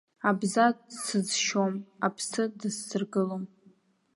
[0.29, 3.43] Абза дсызшьуам, аԥсы дысзыргылом.